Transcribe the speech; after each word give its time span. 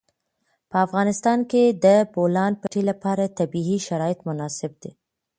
په 0.69 0.77
افغانستان 0.85 1.39
کې 1.51 1.63
د 1.69 1.73
د 1.85 1.87
بولان 2.13 2.51
پټي 2.61 2.81
لپاره 2.89 3.33
طبیعي 3.39 3.77
شرایط 3.87 4.19
مناسب 4.29 4.71
دي. 4.81 4.91